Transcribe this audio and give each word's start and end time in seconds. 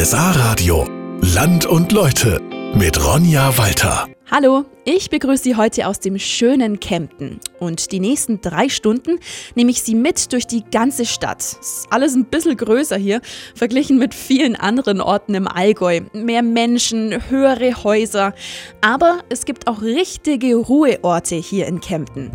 RSA 0.00 0.30
Radio. 0.30 0.86
Land 1.22 1.66
und 1.66 1.90
Leute 1.90 2.40
mit 2.72 3.04
Ronja 3.04 3.58
Walter. 3.58 4.06
Hallo, 4.30 4.64
ich 4.84 5.10
begrüße 5.10 5.42
Sie 5.42 5.56
heute 5.56 5.88
aus 5.88 5.98
dem 5.98 6.20
schönen 6.20 6.78
Kempten. 6.78 7.40
Und 7.58 7.90
die 7.90 7.98
nächsten 7.98 8.40
drei 8.40 8.68
Stunden 8.68 9.18
nehme 9.56 9.72
ich 9.72 9.82
Sie 9.82 9.96
mit 9.96 10.32
durch 10.32 10.46
die 10.46 10.62
ganze 10.62 11.04
Stadt. 11.04 11.40
Ist 11.40 11.88
alles 11.90 12.14
ein 12.14 12.26
bisschen 12.26 12.56
größer 12.56 12.96
hier, 12.96 13.20
verglichen 13.56 13.98
mit 13.98 14.14
vielen 14.14 14.54
anderen 14.54 15.00
Orten 15.00 15.34
im 15.34 15.48
Allgäu. 15.48 16.02
Mehr 16.12 16.44
Menschen, 16.44 17.28
höhere 17.28 17.82
Häuser. 17.82 18.34
Aber 18.80 19.24
es 19.30 19.46
gibt 19.46 19.66
auch 19.66 19.82
richtige 19.82 20.54
Ruheorte 20.54 21.34
hier 21.34 21.66
in 21.66 21.80
Kempten. 21.80 22.30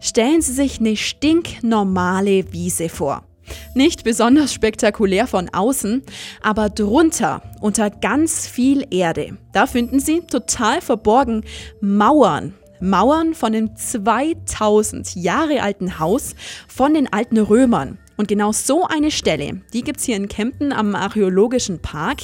Stellen 0.00 0.40
Sie 0.40 0.54
sich 0.54 0.80
eine 0.80 0.96
stinknormale 0.96 2.50
Wiese 2.54 2.88
vor. 2.88 3.27
Nicht 3.74 4.04
besonders 4.04 4.52
spektakulär 4.52 5.26
von 5.26 5.48
außen, 5.48 6.02
aber 6.42 6.68
drunter, 6.70 7.42
unter 7.60 7.90
ganz 7.90 8.46
viel 8.46 8.86
Erde, 8.90 9.36
da 9.52 9.66
finden 9.66 10.00
Sie 10.00 10.20
total 10.20 10.80
verborgen 10.80 11.44
Mauern. 11.80 12.54
Mauern 12.80 13.34
von 13.34 13.52
dem 13.52 13.76
2000 13.76 15.16
Jahre 15.16 15.62
alten 15.62 15.98
Haus 15.98 16.34
von 16.68 16.94
den 16.94 17.12
alten 17.12 17.38
Römern. 17.38 17.98
Und 18.16 18.26
genau 18.26 18.50
so 18.50 18.84
eine 18.84 19.12
Stelle, 19.12 19.60
die 19.72 19.82
gibt 19.82 20.00
es 20.00 20.06
hier 20.06 20.16
in 20.16 20.28
Kempten 20.28 20.72
am 20.72 20.96
Archäologischen 20.96 21.80
Park. 21.80 22.18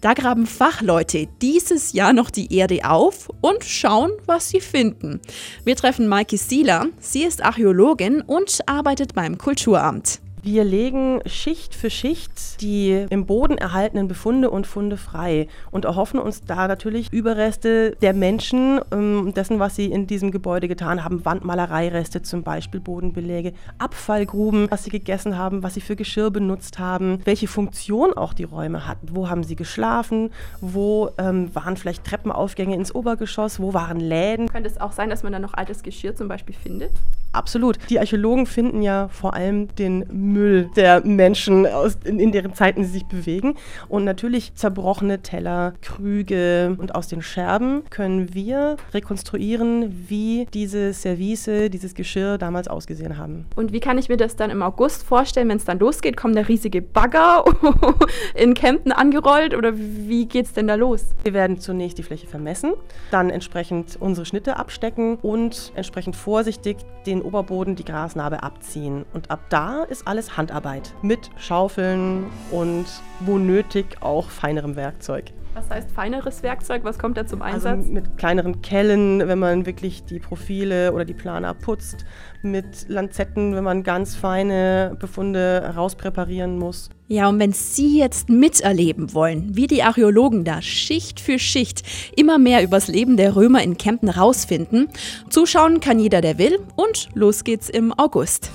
Da 0.00 0.14
graben 0.14 0.46
Fachleute 0.46 1.28
dieses 1.42 1.92
Jahr 1.92 2.14
noch 2.14 2.30
die 2.30 2.54
Erde 2.54 2.80
auf 2.88 3.28
und 3.42 3.62
schauen, 3.62 4.10
was 4.24 4.48
sie 4.48 4.60
finden. 4.60 5.20
Wir 5.64 5.76
treffen 5.76 6.08
Maike 6.08 6.38
Sieler. 6.38 6.86
Sie 6.98 7.24
ist 7.24 7.44
Archäologin 7.44 8.22
und 8.22 8.60
arbeitet 8.66 9.14
beim 9.14 9.36
Kulturamt. 9.36 10.20
Wir 10.44 10.62
legen 10.62 11.22
Schicht 11.24 11.74
für 11.74 11.88
Schicht 11.88 12.60
die 12.60 13.06
im 13.08 13.24
Boden 13.24 13.56
erhaltenen 13.56 14.08
Befunde 14.08 14.50
und 14.50 14.66
Funde 14.66 14.98
frei 14.98 15.48
und 15.70 15.86
erhoffen 15.86 16.20
uns 16.20 16.42
da 16.42 16.68
natürlich 16.68 17.10
Überreste 17.10 17.92
der 18.02 18.12
Menschen, 18.12 18.78
ähm, 18.92 19.32
dessen, 19.34 19.58
was 19.58 19.74
sie 19.74 19.86
in 19.86 20.06
diesem 20.06 20.32
Gebäude 20.32 20.68
getan 20.68 21.02
haben, 21.02 21.24
Wandmalereireste 21.24 22.20
zum 22.20 22.42
Beispiel, 22.42 22.80
Bodenbeläge, 22.80 23.54
Abfallgruben, 23.78 24.70
was 24.70 24.84
sie 24.84 24.90
gegessen 24.90 25.38
haben, 25.38 25.62
was 25.62 25.72
sie 25.74 25.80
für 25.80 25.96
Geschirr 25.96 26.30
benutzt 26.30 26.78
haben, 26.78 27.20
welche 27.24 27.48
Funktion 27.48 28.12
auch 28.12 28.34
die 28.34 28.44
Räume 28.44 28.86
hatten, 28.86 29.08
wo 29.12 29.30
haben 29.30 29.44
sie 29.44 29.56
geschlafen, 29.56 30.30
wo 30.60 31.08
ähm, 31.16 31.54
waren 31.54 31.78
vielleicht 31.78 32.04
Treppenaufgänge 32.04 32.74
ins 32.74 32.94
Obergeschoss, 32.94 33.60
wo 33.60 33.72
waren 33.72 33.98
Läden. 33.98 34.50
Könnte 34.50 34.68
es 34.68 34.78
auch 34.78 34.92
sein, 34.92 35.08
dass 35.08 35.22
man 35.22 35.32
da 35.32 35.38
noch 35.38 35.54
altes 35.54 35.82
Geschirr 35.82 36.14
zum 36.14 36.28
Beispiel 36.28 36.54
findet? 36.54 36.92
Absolut. 37.34 37.78
Die 37.90 37.98
Archäologen 37.98 38.46
finden 38.46 38.80
ja 38.80 39.08
vor 39.08 39.34
allem 39.34 39.74
den 39.74 40.06
Müll 40.12 40.70
der 40.76 41.04
Menschen, 41.04 41.66
aus, 41.66 41.98
in, 42.04 42.20
in, 42.20 42.30
deren 42.30 42.54
Zeiten 42.54 42.84
sie 42.84 42.90
sich 42.90 43.06
bewegen. 43.06 43.56
Und 43.88 44.04
natürlich 44.04 44.54
zerbrochene 44.54 45.20
Teller, 45.20 45.74
Krüge. 45.82 46.76
Und 46.78 46.94
aus 46.94 47.08
den 47.08 47.22
Scherben 47.22 47.82
können 47.90 48.34
wir 48.34 48.76
rekonstruieren, 48.92 50.06
wie 50.08 50.46
diese 50.54 50.94
Service, 50.94 51.50
dieses 51.70 51.94
Geschirr 51.94 52.38
damals 52.38 52.68
ausgesehen 52.68 53.18
haben. 53.18 53.46
Und 53.56 53.72
wie 53.72 53.80
kann 53.80 53.98
ich 53.98 54.08
mir 54.08 54.16
das 54.16 54.36
dann 54.36 54.50
im 54.50 54.62
August 54.62 55.02
vorstellen, 55.02 55.48
wenn 55.48 55.56
es 55.56 55.64
dann 55.64 55.80
losgeht? 55.80 56.16
Kommen 56.16 56.36
da 56.36 56.42
riesige 56.42 56.82
Bagger 56.82 57.44
in 58.34 58.54
Kempten 58.54 58.92
angerollt 58.92 59.54
oder 59.54 59.72
wie 59.76 60.26
geht 60.26 60.46
es 60.46 60.52
denn 60.52 60.68
da 60.68 60.76
los? 60.76 61.06
Wir 61.24 61.34
werden 61.34 61.58
zunächst 61.58 61.98
die 61.98 62.04
Fläche 62.04 62.28
vermessen, 62.28 62.74
dann 63.10 63.30
entsprechend 63.30 63.96
unsere 63.98 64.24
Schnitte 64.24 64.56
abstecken 64.56 65.16
und 65.16 65.72
entsprechend 65.74 66.14
vorsichtig 66.14 66.76
den 67.06 67.23
Oberboden 67.24 67.76
die 67.76 67.84
Grasnarbe 67.84 68.42
abziehen. 68.42 69.04
Und 69.12 69.30
ab 69.30 69.40
da 69.48 69.82
ist 69.84 70.06
alles 70.06 70.36
Handarbeit 70.36 70.92
mit 71.02 71.30
Schaufeln 71.36 72.26
und 72.50 72.86
wo 73.20 73.38
nötig 73.38 74.02
auch 74.02 74.28
feinerem 74.28 74.76
Werkzeug. 74.76 75.32
Was 75.54 75.70
heißt 75.70 75.92
feineres 75.92 76.42
Werkzeug? 76.42 76.82
Was 76.82 76.98
kommt 76.98 77.16
da 77.16 77.26
zum 77.26 77.40
also 77.40 77.68
Einsatz? 77.68 77.78
Also 77.78 77.92
mit 77.92 78.18
kleineren 78.18 78.60
Kellen, 78.60 79.28
wenn 79.28 79.38
man 79.38 79.66
wirklich 79.66 80.02
die 80.02 80.18
Profile 80.18 80.92
oder 80.92 81.04
die 81.04 81.14
Planer 81.14 81.54
putzt. 81.54 82.04
Mit 82.42 82.88
Lanzetten, 82.88 83.54
wenn 83.54 83.62
man 83.62 83.84
ganz 83.84 84.16
feine 84.16 84.96
Befunde 84.98 85.72
rauspräparieren 85.76 86.58
muss. 86.58 86.90
Ja, 87.06 87.28
und 87.28 87.38
wenn 87.38 87.52
Sie 87.52 88.00
jetzt 88.00 88.28
miterleben 88.28 89.14
wollen, 89.14 89.54
wie 89.54 89.68
die 89.68 89.84
Archäologen 89.84 90.42
da 90.42 90.60
Schicht 90.60 91.20
für 91.20 91.38
Schicht 91.38 91.84
immer 92.16 92.38
mehr 92.38 92.64
übers 92.64 92.88
Leben 92.88 93.16
der 93.16 93.36
Römer 93.36 93.62
in 93.62 93.78
Kempten 93.78 94.08
rausfinden, 94.08 94.88
zuschauen 95.30 95.78
kann 95.78 96.00
jeder, 96.00 96.20
der 96.20 96.36
will. 96.36 96.58
Und 96.74 97.10
los 97.14 97.44
geht's 97.44 97.68
im 97.68 97.96
August. 97.96 98.50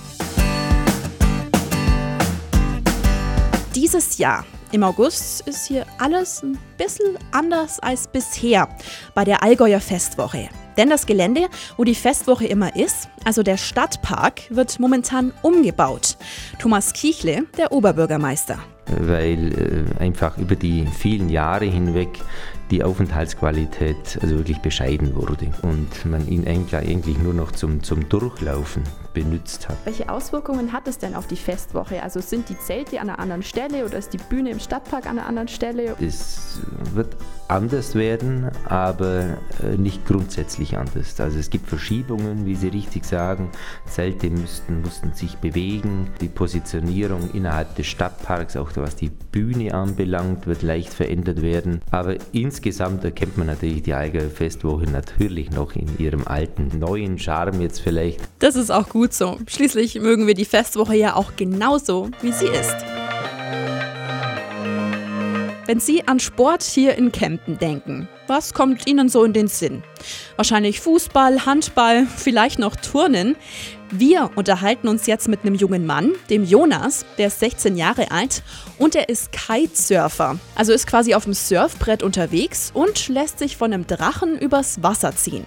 Dieses 3.74 4.18
Jahr 4.18 4.44
im 4.72 4.84
August 4.84 5.48
ist 5.48 5.68
hier 5.68 5.86
alles 5.98 6.44
ein 6.44 6.58
bisschen 6.78 7.18
anders 7.32 7.80
als 7.80 8.08
bisher 8.08 8.70
bei 9.16 9.24
der 9.24 9.42
Allgäuer 9.42 9.80
Festwoche. 9.80 10.50
Denn 10.78 10.90
das 10.90 11.06
Gelände, 11.06 11.50
wo 11.76 11.84
die 11.84 11.96
Festwoche 11.96 12.46
immer 12.46 12.76
ist, 12.76 13.10
also 13.26 13.44
der 13.44 13.58
Stadtpark, 13.58 14.42
wird 14.50 14.80
momentan 14.80 15.34
umgebaut. 15.42 16.18
Thomas 16.60 16.94
Kichle, 16.94 17.46
der 17.58 17.72
Oberbürgermeister. 17.72 18.60
Weil 18.86 19.88
äh, 20.00 20.02
einfach 20.02 20.38
über 20.38 20.56
die 20.56 20.88
vielen 20.88 21.30
Jahre 21.30 21.66
hinweg 21.66 22.10
die 22.72 22.84
Aufenthaltsqualität 22.84 24.20
also 24.22 24.38
wirklich 24.38 24.60
bescheiden 24.60 25.16
wurde 25.16 25.52
und 25.64 26.06
man 26.06 26.28
ihn 26.28 26.48
eigentlich 26.48 27.18
nur 27.18 27.34
noch 27.34 27.52
zum, 27.52 27.84
zum 27.84 28.08
Durchlaufen 28.10 28.84
benutzt 29.14 29.68
hat. 29.68 29.78
Welche 29.86 30.10
Auswirkungen 30.10 30.72
hat 30.72 30.88
es 30.88 30.98
denn 30.98 31.16
auf 31.16 31.28
die 31.28 31.36
Festwoche? 31.36 32.02
Also 32.04 32.22
sind 32.22 32.48
die 32.50 32.58
Zelte 32.60 33.02
an 33.02 33.10
einer 33.10 33.20
anderen 33.20 33.44
Stelle 33.44 33.86
oder 33.86 33.98
ist 33.98 34.14
die 34.14 34.18
Bühne 34.18 34.52
im 34.52 34.60
Stadtpark 34.60 35.06
an 35.08 35.18
einer 35.18 35.28
anderen 35.28 35.48
Stelle? 35.48 35.96
Es 36.00 36.60
wird 36.94 37.16
anders 37.48 37.96
werden, 37.96 38.52
aber 38.66 39.38
äh, 39.64 39.76
nicht 39.78 40.06
grundsätzlich 40.06 40.78
anders. 40.78 41.20
Also 41.20 41.40
es 41.40 41.50
gibt 41.50 41.68
Verschiebungen, 41.68 42.46
wie 42.46 42.56
Sie 42.56 42.68
richtig 42.68 43.06
sagen. 43.06 43.50
Zelte 43.86 44.30
müssten, 44.30 44.82
mussten 44.82 45.14
sich 45.14 45.38
bewegen. 45.38 46.12
Die 46.22 46.28
Positionierung 46.28 47.32
innerhalb 47.34 47.76
des 47.76 47.88
Stadtparks, 47.88 48.56
auch 48.56 48.70
was 48.76 48.96
die 48.96 49.10
Bühne 49.10 49.74
anbelangt, 49.74 50.46
wird 50.46 50.62
leicht 50.62 50.94
verändert 50.94 51.42
werden. 51.42 51.82
Aber 51.90 52.16
insgesamt 52.32 52.59
erkennt 52.66 53.38
man 53.38 53.48
natürlich 53.48 53.84
die 53.84 53.94
Allgäuer 53.94 54.30
Festwoche 54.30 54.86
natürlich 54.86 55.52
noch 55.52 55.76
in 55.76 55.88
ihrem 55.98 56.28
alten, 56.28 56.80
neuen 56.80 57.18
Charme 57.20 57.62
jetzt 57.62 57.82
vielleicht. 57.82 58.20
Das 58.40 58.56
ist 58.56 58.72
auch 58.72 58.90
gut 58.90 59.14
so. 59.14 59.38
Schließlich 59.48 60.00
mögen 60.00 60.28
wir 60.28 60.34
die 60.34 60.46
Festwoche 60.46 60.96
ja 60.96 61.16
auch 61.16 61.36
genauso, 61.36 62.10
wie 62.22 62.32
sie 62.32 62.48
ist. 62.48 62.76
Wenn 65.70 65.80
Sie 65.80 66.08
an 66.08 66.20
Sport 66.20 66.64
hier 66.64 66.96
in 66.96 67.12
Kempten 67.12 67.60
denken, 67.60 68.08
was 68.26 68.56
kommt 68.56 68.88
Ihnen 68.88 69.08
so 69.08 69.24
in 69.24 69.34
den 69.34 69.48
Sinn? 69.48 69.84
Wahrscheinlich 70.36 70.80
Fußball, 70.80 71.46
Handball, 71.46 72.08
vielleicht 72.08 72.58
noch 72.58 72.76
Turnen. 72.76 73.36
Wir 73.92 74.30
unterhalten 74.36 74.88
uns 74.88 75.08
jetzt 75.08 75.28
mit 75.28 75.42
einem 75.42 75.56
jungen 75.56 75.88
Mann, 75.88 76.12
dem 76.30 76.44
Jonas, 76.44 77.06
der 77.18 77.28
ist 77.28 77.40
16 77.40 77.76
Jahre 77.76 78.12
alt 78.12 78.44
und 78.78 78.94
er 78.94 79.10
ist 79.10 79.32
Kitesurfer. 79.32 80.38
Also 80.54 80.74
ist 80.74 80.86
quasi 80.86 81.16
auf 81.16 81.24
dem 81.24 81.34
Surfbrett 81.34 82.04
unterwegs 82.04 82.70
und 82.76 83.08
lässt 83.08 83.40
sich 83.40 83.58
von 83.58 83.74
einem 83.74 83.88
Drachen 83.88 84.38
übers 84.38 84.84
Wasser 84.84 85.16
ziehen. 85.16 85.44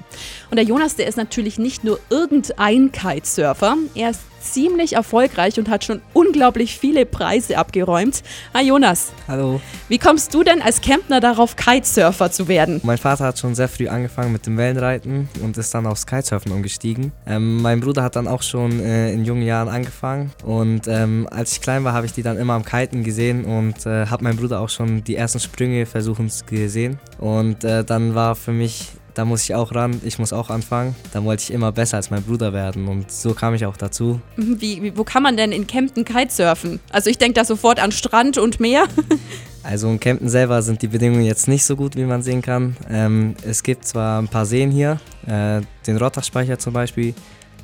Und 0.50 0.56
der 0.56 0.64
Jonas, 0.64 0.97
der 0.97 1.06
ist 1.06 1.16
natürlich 1.16 1.58
nicht 1.58 1.84
nur 1.84 2.00
irgendein 2.10 2.91
Kitesurfer, 2.91 3.76
er 3.94 4.10
ist 4.10 4.20
ziemlich 4.42 4.94
erfolgreich 4.94 5.58
und 5.58 5.69
hat 5.69 5.84
schon 5.84 6.02
unglaublich 6.12 6.78
viele 6.78 7.06
Preise 7.06 7.58
abgeräumt. 7.58 8.22
Hi 8.54 8.66
Jonas. 8.66 9.12
Hallo. 9.28 9.60
Wie 9.88 9.98
kommst 9.98 10.34
du 10.34 10.42
denn 10.42 10.60
als 10.60 10.81
Campner 10.81 11.20
darauf, 11.20 11.56
Kitesurfer 11.56 12.31
zu 12.31 12.48
werden? 12.48 12.81
Mein 12.82 12.98
Vater 12.98 13.25
hat 13.25 13.38
schon 13.38 13.54
sehr 13.54 13.69
früh 13.69 13.88
angefangen 13.88 14.32
mit 14.32 14.47
dem 14.47 14.56
Wellenreiten 14.56 15.28
und 15.42 15.56
ist 15.56 15.72
dann 15.75 15.86
aufs 15.86 16.06
Kitesurfen 16.06 16.52
umgestiegen. 16.52 17.12
Ähm, 17.26 17.62
mein 17.62 17.81
Bruder 17.81 18.02
hat 18.02 18.16
dann 18.16 18.28
auch 18.32 18.43
schon 18.43 18.81
äh, 18.81 19.12
in 19.12 19.25
jungen 19.25 19.43
Jahren 19.43 19.69
angefangen 19.69 20.32
und 20.44 20.88
ähm, 20.88 21.28
als 21.31 21.53
ich 21.53 21.60
klein 21.60 21.84
war, 21.84 21.93
habe 21.93 22.06
ich 22.06 22.12
die 22.12 22.22
dann 22.22 22.38
immer 22.38 22.55
am 22.55 22.64
Kiten 22.64 23.05
gesehen 23.05 23.44
und 23.44 23.87
äh, 23.87 24.06
habe 24.06 24.25
mein 24.25 24.37
Bruder 24.37 24.61
auch 24.61 24.69
schon 24.69 25.05
die 25.05 25.17
ersten 25.17 25.40
Sprünge 25.40 25.87
versuchen 25.87 26.31
gesehen. 26.46 26.99
Und 27.19 27.64
äh, 27.64 27.84
dann 27.84 28.14
war 28.14 28.34
für 28.34 28.52
mich 28.52 28.88
da 29.14 29.26
muss 29.26 29.44
ich 29.44 29.55
auch 29.55 29.75
ran, 29.75 30.00
ich 30.05 30.19
muss 30.19 30.32
auch 30.32 30.49
anfangen. 30.49 30.94
Da 31.12 31.23
wollte 31.23 31.43
ich 31.43 31.52
immer 31.52 31.70
besser 31.70 31.99
als 31.99 32.11
mein 32.11 32.23
Bruder 32.23 32.55
werden 32.55 32.88
und 32.88 33.12
so 33.12 33.34
kam 33.34 33.55
ich 33.55 33.67
auch 33.67 33.76
dazu. 33.76 34.20
Mhm, 34.37 34.61
wie 34.61 34.96
wo 34.96 35.05
kann 35.05 35.23
man 35.23 35.37
denn 35.37 35.52
in 35.52 35.67
Kempten 35.67 36.05
Kitesurfen? 36.05 36.81
Also 36.90 37.11
ich 37.11 37.19
denke 37.19 37.34
da 37.34 37.44
sofort 37.44 37.79
an 37.79 37.93
Strand 37.93 38.38
und 38.38 38.58
Meer. 38.58 38.87
also 39.62 39.90
in 39.90 40.00
Kempten 40.00 40.31
selber 40.31 40.62
sind 40.62 40.81
die 40.81 40.88
Bedingungen 40.88 41.25
jetzt 41.25 41.46
nicht 41.46 41.64
so 41.64 41.76
gut, 41.76 41.94
wie 41.96 42.05
man 42.05 42.23
sehen 42.23 42.40
kann. 42.40 42.76
Ähm, 42.88 43.34
es 43.46 43.62
gibt 43.62 43.87
zwar 43.87 44.20
ein 44.20 44.29
paar 44.29 44.46
Seen 44.46 44.70
hier, 44.70 44.99
äh, 45.26 45.61
den 45.87 45.99
Rottachspeicher 45.99 46.58
zum 46.58 46.73
Beispiel. 46.73 47.14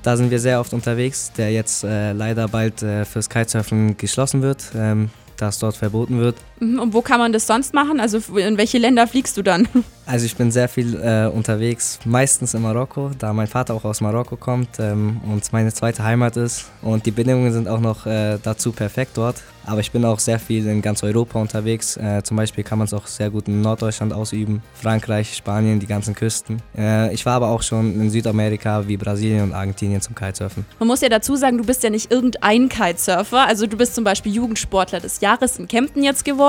Da 0.02 0.16
sind 0.16 0.30
wir 0.30 0.38
sehr 0.38 0.60
oft 0.60 0.72
unterwegs, 0.72 1.32
der 1.36 1.52
jetzt 1.52 1.84
äh, 1.84 2.12
leider 2.12 2.48
bald 2.48 2.82
äh, 2.82 3.04
fürs 3.04 3.28
Kitesurfen 3.28 3.96
geschlossen 3.96 4.42
wird. 4.42 4.64
Ähm, 4.74 5.10
das 5.36 5.58
dort 5.58 5.76
verboten 5.76 6.18
wird. 6.18 6.36
Mhm, 6.60 6.80
und 6.80 6.94
wo 6.94 7.02
kann 7.02 7.18
man 7.18 7.32
das 7.32 7.46
sonst 7.46 7.74
machen? 7.74 8.00
Also 8.00 8.18
in 8.36 8.58
welche 8.58 8.78
Länder 8.78 9.06
fliegst 9.06 9.36
du 9.36 9.42
dann? 9.42 9.68
Also 10.08 10.24
ich 10.24 10.36
bin 10.36 10.50
sehr 10.50 10.70
viel 10.70 10.94
äh, 10.94 11.26
unterwegs, 11.26 11.98
meistens 12.06 12.54
in 12.54 12.62
Marokko, 12.62 13.10
da 13.18 13.34
mein 13.34 13.46
Vater 13.46 13.74
auch 13.74 13.84
aus 13.84 14.00
Marokko 14.00 14.36
kommt 14.36 14.78
ähm, 14.78 15.20
und 15.30 15.52
meine 15.52 15.70
zweite 15.70 16.02
Heimat 16.02 16.38
ist. 16.38 16.70
Und 16.80 17.04
die 17.04 17.10
Bedingungen 17.10 17.52
sind 17.52 17.68
auch 17.68 17.80
noch 17.80 18.06
äh, 18.06 18.38
dazu 18.42 18.72
perfekt 18.72 19.18
dort. 19.18 19.36
Aber 19.66 19.80
ich 19.80 19.92
bin 19.92 20.02
auch 20.06 20.18
sehr 20.18 20.38
viel 20.38 20.66
in 20.66 20.80
ganz 20.80 21.02
Europa 21.02 21.38
unterwegs. 21.38 21.98
Äh, 21.98 22.22
zum 22.22 22.38
Beispiel 22.38 22.64
kann 22.64 22.78
man 22.78 22.86
es 22.86 22.94
auch 22.94 23.06
sehr 23.06 23.28
gut 23.28 23.48
in 23.48 23.60
Norddeutschland 23.60 24.14
ausüben, 24.14 24.62
Frankreich, 24.72 25.36
Spanien, 25.36 25.78
die 25.78 25.86
ganzen 25.86 26.14
Küsten. 26.14 26.62
Äh, 26.74 27.12
ich 27.12 27.26
war 27.26 27.34
aber 27.34 27.48
auch 27.48 27.60
schon 27.60 28.00
in 28.00 28.08
Südamerika 28.08 28.88
wie 28.88 28.96
Brasilien 28.96 29.42
und 29.42 29.52
Argentinien 29.52 30.00
zum 30.00 30.14
Kitesurfen. 30.14 30.64
Man 30.78 30.88
muss 30.88 31.02
ja 31.02 31.10
dazu 31.10 31.36
sagen, 31.36 31.58
du 31.58 31.64
bist 31.64 31.82
ja 31.82 31.90
nicht 31.90 32.10
irgendein 32.10 32.70
Kitesurfer. 32.70 33.46
Also 33.46 33.66
du 33.66 33.76
bist 33.76 33.94
zum 33.94 34.04
Beispiel 34.04 34.32
Jugendsportler 34.32 35.00
des 35.00 35.20
Jahres 35.20 35.58
in 35.58 35.68
Kempten 35.68 36.02
jetzt 36.02 36.24
geworden 36.24 36.47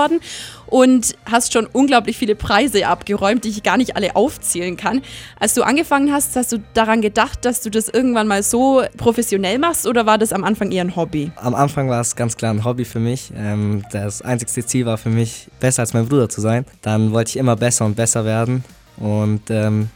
und 0.68 1.16
hast 1.25 1.54
schon 1.54 1.66
unglaublich 1.66 2.18
viele 2.18 2.36
Preise 2.36 2.88
abgeräumt, 2.88 3.44
die 3.44 3.50
ich 3.50 3.63
gar 3.63 3.78
nicht 3.78 3.96
alle 3.96 4.16
aufzählen 4.16 4.78
kann. 4.78 5.01
Als 5.40 5.54
du 5.54 5.63
angefangen 5.63 6.12
hast, 6.13 6.36
hast 6.36 6.51
du 6.51 6.57
daran 6.74 7.01
gedacht, 7.01 7.46
dass 7.46 7.62
du 7.62 7.69
das 7.69 7.90
irgendwann 7.90 8.28
mal 8.28 8.44
so 8.44 8.84
professionell 8.98 9.60
machst 9.60 9.88
oder 9.88 10.06
war 10.06 10.18
das 10.18 10.31
am 10.31 10.44
Anfang 10.44 10.72
eher 10.72 10.84
ein 10.84 10.96
Hobby? 10.96 11.31
Am 11.38 11.56
Anfang 11.56 11.90
war 11.90 12.01
es 12.01 12.16
ganz 12.16 12.38
klar 12.38 12.54
ein 12.54 12.63
Hobby 12.63 12.86
für 12.86 13.00
mich. 13.00 13.31
Ähm, 13.36 13.84
das 13.92 14.22
einzigste 14.22 14.66
Ziel 14.66 14.86
war 14.86 14.98
für 14.98 15.10
mich, 15.10 15.48
besser 15.60 15.81
als 15.81 15.94
mein 15.94 16.07
Bruder 16.07 16.30
zu 16.30 16.42
sein. 16.42 16.66
Dann 16.81 17.12
wollte 17.12 17.30
ich 17.30 17.38
immer 17.38 17.56
besser 17.56 17.86
und 17.86 17.95
besser 17.95 18.25
werden 18.25 18.63
und 18.98 19.50
ähm, 19.50 19.90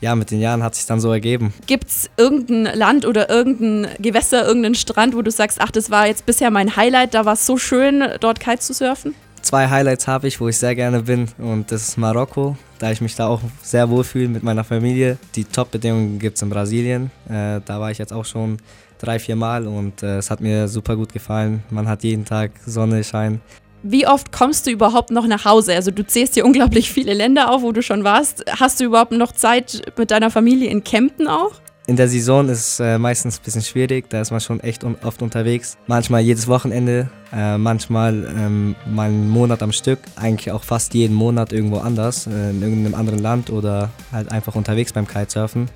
ja, 0.00 0.14
mit 0.14 0.30
den 0.30 0.40
Jahren 0.40 0.62
hat 0.62 0.74
sich 0.74 0.86
dann 0.86 1.00
so 1.00 1.10
ergeben. 1.10 1.54
Gibt 1.66 1.88
es 1.88 2.10
irgendein 2.16 2.76
Land 2.76 3.06
oder 3.06 3.30
irgendein 3.30 3.88
Gewässer, 3.98 4.46
irgendeinen 4.46 4.74
Strand, 4.74 5.16
wo 5.16 5.22
du 5.22 5.30
sagst, 5.30 5.60
ach, 5.60 5.70
das 5.70 5.90
war 5.90 6.06
jetzt 6.06 6.26
bisher 6.26 6.50
mein 6.50 6.76
Highlight, 6.76 7.14
da 7.14 7.24
war 7.24 7.34
es 7.34 7.46
so 7.46 7.56
schön, 7.56 8.04
dort 8.20 8.40
Kite 8.40 8.58
zu 8.58 8.74
surfen? 8.74 9.14
Zwei 9.46 9.68
Highlights 9.68 10.08
habe 10.08 10.26
ich, 10.26 10.40
wo 10.40 10.48
ich 10.48 10.56
sehr 10.56 10.74
gerne 10.74 11.02
bin 11.02 11.28
und 11.38 11.70
das 11.70 11.86
ist 11.86 11.96
Marokko, 11.96 12.56
da 12.80 12.90
ich 12.90 13.00
mich 13.00 13.14
da 13.14 13.28
auch 13.28 13.40
sehr 13.62 13.88
wohl 13.88 14.02
fühle 14.02 14.26
mit 14.26 14.42
meiner 14.42 14.64
Familie. 14.64 15.18
Die 15.36 15.44
Top-Bedingungen 15.44 16.18
gibt 16.18 16.34
es 16.34 16.42
in 16.42 16.50
Brasilien, 16.50 17.12
äh, 17.28 17.60
da 17.64 17.78
war 17.78 17.92
ich 17.92 17.98
jetzt 17.98 18.12
auch 18.12 18.24
schon 18.24 18.56
drei, 18.98 19.20
vier 19.20 19.36
Mal 19.36 19.68
und 19.68 20.02
äh, 20.02 20.18
es 20.18 20.32
hat 20.32 20.40
mir 20.40 20.66
super 20.66 20.96
gut 20.96 21.12
gefallen. 21.12 21.62
Man 21.70 21.86
hat 21.86 22.02
jeden 22.02 22.24
Tag 22.24 22.50
Sonne, 22.66 23.04
Schein. 23.04 23.40
Wie 23.84 24.08
oft 24.08 24.32
kommst 24.32 24.66
du 24.66 24.72
überhaupt 24.72 25.12
noch 25.12 25.28
nach 25.28 25.44
Hause? 25.44 25.76
Also 25.76 25.92
du 25.92 26.04
zählst 26.04 26.34
hier 26.34 26.44
unglaublich 26.44 26.90
viele 26.90 27.14
Länder 27.14 27.52
auf, 27.52 27.62
wo 27.62 27.70
du 27.70 27.82
schon 27.82 28.02
warst. 28.02 28.42
Hast 28.58 28.80
du 28.80 28.84
überhaupt 28.84 29.12
noch 29.12 29.30
Zeit 29.30 29.80
mit 29.96 30.10
deiner 30.10 30.32
Familie 30.32 30.70
in 30.70 30.82
Kempten 30.82 31.28
auch? 31.28 31.52
In 31.88 31.94
der 31.94 32.08
Saison 32.08 32.48
ist 32.48 32.58
es 32.58 32.80
äh, 32.80 32.98
meistens 32.98 33.38
ein 33.38 33.44
bisschen 33.44 33.62
schwierig, 33.62 34.10
da 34.10 34.20
ist 34.20 34.32
man 34.32 34.40
schon 34.40 34.58
echt 34.58 34.82
oft 34.82 35.22
unterwegs. 35.22 35.78
Manchmal 35.86 36.20
jedes 36.22 36.48
Wochenende, 36.48 37.08
äh, 37.32 37.56
manchmal 37.58 38.26
ähm, 38.36 38.74
mal 38.86 39.08
einen 39.08 39.28
Monat 39.28 39.62
am 39.62 39.70
Stück. 39.70 40.00
Eigentlich 40.16 40.50
auch 40.50 40.64
fast 40.64 40.94
jeden 40.94 41.14
Monat 41.14 41.52
irgendwo 41.52 41.78
anders, 41.78 42.26
äh, 42.26 42.50
in 42.50 42.60
irgendeinem 42.60 42.96
anderen 42.96 43.20
Land 43.20 43.50
oder 43.50 43.90
halt 44.10 44.32
einfach 44.32 44.56
unterwegs 44.56 44.92
beim 44.92 45.06
Kitesurfen. 45.06 45.68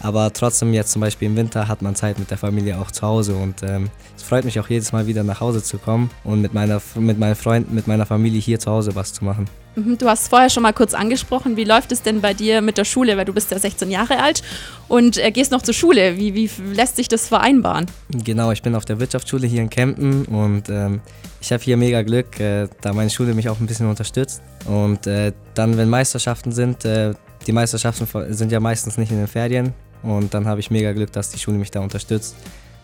Aber 0.00 0.32
trotzdem 0.32 0.72
jetzt 0.74 0.92
zum 0.92 1.00
Beispiel 1.00 1.28
im 1.28 1.36
Winter 1.36 1.68
hat 1.68 1.82
man 1.82 1.94
Zeit 1.94 2.18
mit 2.18 2.30
der 2.30 2.38
Familie 2.38 2.78
auch 2.78 2.90
zu 2.90 3.02
Hause 3.02 3.34
und 3.34 3.62
ähm, 3.62 3.90
es 4.16 4.22
freut 4.22 4.44
mich 4.44 4.58
auch 4.60 4.68
jedes 4.68 4.92
Mal 4.92 5.06
wieder 5.06 5.24
nach 5.24 5.40
Hause 5.40 5.62
zu 5.62 5.78
kommen 5.78 6.10
und 6.24 6.42
mit, 6.42 6.54
meiner, 6.54 6.80
mit 6.94 7.18
meinen 7.18 7.34
Freunden, 7.34 7.74
mit 7.74 7.86
meiner 7.86 8.06
Familie 8.06 8.40
hier 8.40 8.58
zu 8.58 8.70
Hause 8.70 8.94
was 8.94 9.12
zu 9.12 9.24
machen. 9.24 9.48
Mhm, 9.76 9.98
du 9.98 10.08
hast 10.08 10.28
vorher 10.28 10.48
schon 10.48 10.62
mal 10.62 10.72
kurz 10.72 10.94
angesprochen, 10.94 11.56
wie 11.56 11.64
läuft 11.64 11.92
es 11.92 12.02
denn 12.02 12.20
bei 12.20 12.34
dir 12.34 12.62
mit 12.62 12.78
der 12.78 12.84
Schule, 12.84 13.16
weil 13.16 13.26
du 13.26 13.34
bist 13.34 13.50
ja 13.50 13.58
16 13.58 13.90
Jahre 13.90 14.18
alt 14.22 14.42
und 14.88 15.18
äh, 15.18 15.30
gehst 15.30 15.52
noch 15.52 15.62
zur 15.62 15.74
Schule. 15.74 16.16
Wie, 16.16 16.34
wie 16.34 16.50
lässt 16.72 16.96
sich 16.96 17.08
das 17.08 17.28
vereinbaren? 17.28 17.86
Genau, 18.24 18.52
ich 18.52 18.62
bin 18.62 18.74
auf 18.74 18.84
der 18.84 18.98
Wirtschaftsschule 19.00 19.46
hier 19.46 19.62
in 19.62 19.70
Kempten 19.70 20.24
und 20.26 20.68
ähm, 20.70 21.00
ich 21.40 21.52
habe 21.52 21.62
hier 21.62 21.76
mega 21.76 22.02
Glück, 22.02 22.40
äh, 22.40 22.68
da 22.80 22.92
meine 22.92 23.10
Schule 23.10 23.34
mich 23.34 23.48
auch 23.48 23.60
ein 23.60 23.66
bisschen 23.66 23.88
unterstützt. 23.88 24.42
Und 24.64 25.06
äh, 25.06 25.32
dann, 25.54 25.76
wenn 25.76 25.88
Meisterschaften 25.88 26.52
sind, 26.52 26.84
äh, 26.84 27.12
die 27.46 27.52
Meisterschaften 27.52 28.08
sind 28.34 28.50
ja 28.50 28.58
meistens 28.58 28.98
nicht 28.98 29.12
in 29.12 29.18
den 29.18 29.28
Ferien, 29.28 29.72
und 30.06 30.34
dann 30.34 30.46
habe 30.46 30.60
ich 30.60 30.70
mega 30.70 30.92
Glück, 30.92 31.12
dass 31.12 31.30
die 31.30 31.38
Schule 31.38 31.58
mich 31.58 31.70
da 31.70 31.80
unterstützt, 31.80 32.36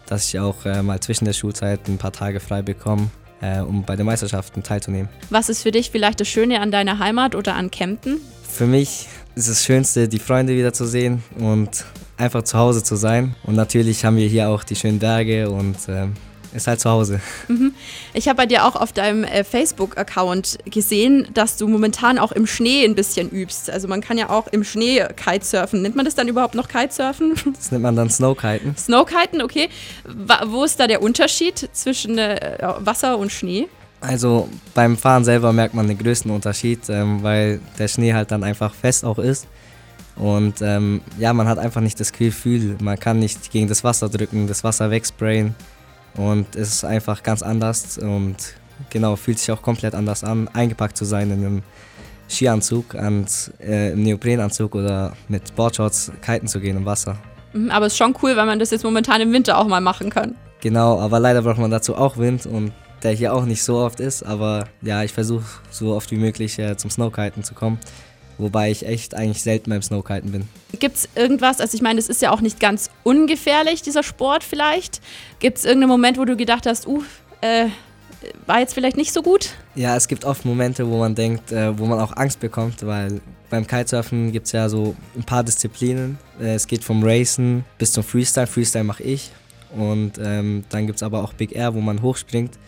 dass 0.07 0.27
ich 0.29 0.39
auch 0.39 0.65
äh, 0.65 0.83
mal 0.83 1.01
zwischen 1.01 1.25
der 1.25 1.33
Schulzeit 1.33 1.89
ein 1.89 1.99
paar 1.99 2.13
Tage 2.13 2.41
frei 2.41 2.63
bekomme, 2.63 3.11
äh, 3.41 3.61
um 3.61 3.85
bei 3.85 3.97
den 3.97 4.07
Meisterschaften 4.07 4.63
teilzunehmen. 4.63 5.09
Was 5.31 5.49
ist 5.49 5.63
für 5.63 5.71
dich 5.71 5.91
vielleicht 5.91 6.21
das 6.21 6.29
Schöne 6.29 6.61
an 6.61 6.71
deiner 6.71 6.99
Heimat 6.99 7.35
oder 7.35 7.55
an 7.55 7.71
Kempten? 7.71 8.21
Für 8.49 8.67
mich 8.67 9.09
ist 9.35 9.49
das 9.49 9.65
Schönste, 9.65 10.09
die 10.09 10.19
Freunde 10.19 10.55
wieder 10.57 10.73
zu 10.73 10.85
sehen 10.87 11.23
und 11.39 11.85
einfach 12.17 12.43
zu 12.43 12.59
Hause 12.59 12.83
zu 12.83 12.97
sein. 12.97 13.35
Und 13.45 13.55
natürlich 13.55 14.05
haben 14.05 14.17
wir 14.17 14.29
hier 14.29 14.49
auch 14.49 14.65
die 14.65 14.77
schönen 14.77 14.99
Berge 14.99 15.49
und 15.51 15.89
äh, 15.89 16.09
ist 16.55 16.67
halt 16.67 16.81
zu 16.81 16.91
Hause. 16.91 17.21
Mhm. 17.49 17.75
Ich 18.15 18.29
habe 18.29 18.37
bei 18.37 18.47
dir 18.47 18.67
auch 18.67 18.77
auf 18.77 18.93
deinem 18.93 19.25
äh, 19.25 19.45
Facebook-Account 19.45 20.59
gesehen, 20.67 21.29
dass 21.35 21.57
du 21.57 21.69
momentan 21.69 22.19
auch 22.19 22.33
im 22.33 22.47
Schnee 22.47 22.85
ein 22.85 22.95
bisschen 22.95 23.31
übst. 23.31 23.71
Also 23.71 23.89
man 23.89 24.01
kann 24.01 24.19
ja 24.19 24.31
auch 24.31 24.47
im 24.49 24.65
Schnee 24.65 25.05
Kitesurfen. 25.17 25.83
Nennt 25.83 25.97
man 25.97 26.05
das 26.05 26.15
dann 26.15 26.29
überhaupt 26.29 26.55
noch 26.55 26.69
Kitesurfen? 26.69 27.35
Das 27.63 27.71
nennt 27.71 27.83
man 27.83 27.95
dann 27.95 28.11
Snowkiten. 28.11 28.77
Snowkiten, 28.77 29.43
okay. 29.43 29.69
wo 30.47 30.65
ist 30.65 30.81
da 30.81 30.87
der 30.87 31.03
Unterschied 31.03 31.69
zwischen 31.73 32.19
äh, 32.19 32.59
Wasser 32.81 33.19
und 33.19 33.31
Schnee? 33.31 33.69
Also 34.01 34.49
beim 34.75 34.97
Fahren 34.97 35.25
selber 35.25 35.53
merkt 35.53 35.75
man 35.75 35.87
den 35.87 35.97
größten 35.97 36.31
Unterschied, 36.31 36.81
ähm, 36.89 37.23
weil 37.23 37.61
der 37.79 37.87
Schnee 37.87 38.13
halt 38.13 38.33
dann 38.33 38.43
einfach 38.43 38.75
fest 38.75 39.05
auch 39.05 39.19
ist. 39.19 39.47
Und 40.17 40.61
ähm, 40.61 41.01
ja, 41.19 41.33
man 41.33 41.49
hat 41.49 41.59
einfach 41.59 41.81
nicht 41.81 41.99
das 42.01 42.13
Gefühl, 42.13 42.77
man 42.81 42.99
kann 42.99 43.19
nicht 43.19 43.51
gegen 43.51 43.69
das 43.69 43.85
Wasser 43.85 44.09
drücken, 44.09 44.47
das 44.47 44.65
Wasser 44.65 44.91
wegsprayen. 44.91 45.55
Und 46.17 46.57
es 46.57 46.69
ist 46.69 46.85
einfach 46.85 47.23
ganz 47.23 47.43
anders 47.43 47.99
und 47.99 48.37
genau, 48.91 49.17
fühlt 49.17 49.39
sich 49.39 49.51
auch 49.51 49.63
komplett 49.63 49.95
anders 49.95 50.25
an, 50.25 50.49
eingepackt 50.49 50.97
zu 50.97 51.05
sein 51.05 51.31
in 51.31 51.45
einem 51.45 51.63
Skianzug, 52.29 52.95
und, 52.95 53.53
äh, 53.61 53.93
im 53.93 54.03
Neoprenanzug 54.03 54.75
oder 54.75 55.13
mit 55.29 55.55
Boardshorts 55.55 56.13
kiten 56.25 56.47
zu 56.47 56.61
gehen 56.61 56.77
im 56.77 56.87
Wasser. 56.87 57.17
Mhm, 57.53 57.71
aber 57.71 57.87
es 57.87 57.93
ist 57.93 57.99
schon 57.99 58.15
cool, 58.23 58.37
weil 58.37 58.47
man 58.47 58.59
das 58.59 58.71
jetzt 58.71 58.85
momentan 58.85 59.21
im 59.21 59.33
Winter 59.33 59.59
auch 59.59 59.67
mal 59.67 59.81
machen 59.81 60.11
kann. 60.11 60.35
Genau, 60.61 61.01
aber 61.01 61.19
leider 61.21 61.43
braucht 61.43 61.59
man 61.59 61.71
dazu 61.71 61.97
auch 61.97 62.17
Wind 62.17 62.47
und 62.47 62.73
der 63.03 63.13
hier 63.13 63.35
auch 63.35 63.45
nicht 63.45 63.63
so 63.63 63.79
oft 63.79 64.01
ist. 64.01 64.23
Aber 64.23 64.69
ja, 64.81 65.03
ich 65.03 65.13
versuche 65.13 65.45
so 65.71 65.95
oft 65.95 66.11
wie 66.11 66.17
möglich 66.17 66.59
äh, 66.59 66.77
zum 66.77 66.91
Snowkiten 66.91 67.43
zu 67.43 67.55
kommen. 67.55 67.79
Wobei 68.43 68.71
ich 68.71 68.87
echt 68.87 69.15
eigentlich 69.15 69.43
selten 69.43 69.71
beim 69.71 69.83
Snowkiten 69.83 70.33
bin. 70.33 70.49
Gibt 70.79 70.97
es 70.97 71.09
irgendwas, 71.15 71.61
also 71.61 71.75
ich 71.75 71.83
meine, 71.83 71.99
es 71.99 72.09
ist 72.09 72.21
ja 72.23 72.31
auch 72.31 72.41
nicht 72.41 72.61
ganz 72.61 72.91
ungefährlich, 73.05 73.83
dieser 73.83 74.03
Sport 74.03 74.45
vielleicht. 74.45 75.01
Gibt 75.39 75.59
es 75.59 75.65
irgendeinen 75.65 75.91
Moment, 75.91 76.19
wo 76.19 76.25
du 76.25 76.37
gedacht 76.37 76.67
hast, 76.67 76.87
uh, 76.87 77.03
äh, 77.41 77.67
war 78.47 78.61
jetzt 78.61 78.75
vielleicht 78.75 78.97
nicht 78.97 79.13
so 79.13 79.23
gut? 79.23 79.51
Ja, 79.75 79.97
es 79.97 80.09
gibt 80.09 80.25
oft 80.25 80.45
Momente, 80.45 80.89
wo 80.89 80.99
man 80.99 81.15
denkt, 81.15 81.53
äh, 81.53 81.79
wo 81.79 81.87
man 81.87 81.99
auch 82.01 82.17
Angst 82.17 82.41
bekommt, 82.41 82.85
weil 82.87 83.21
beim 83.51 83.67
Kitesurfen 83.67 84.33
gibt 84.33 84.47
es 84.47 84.53
ja 84.53 84.69
so 84.69 84.97
ein 85.17 85.25
paar 85.25 85.45
Disziplinen. 85.45 86.19
Äh, 86.41 86.55
es 86.55 86.67
geht 86.67 86.85
vom 86.85 87.03
Racen 87.03 87.65
bis 87.79 87.93
zum 87.93 88.03
Freestyle. 88.03 88.47
Freestyle 88.47 88.85
mache 88.85 89.03
ich. 89.03 89.31
Und 89.77 90.13
ähm, 90.23 90.65
dann 90.69 90.87
gibt 90.87 90.97
es 90.97 91.03
aber 91.03 91.23
auch 91.23 91.33
Big 91.33 91.55
Air, 91.55 91.75
wo 91.75 91.81
man 91.81 92.03
hochspringt. 92.03 92.59